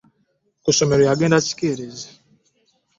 [0.63, 2.07] Ku ssomero yagenda kikeerezi.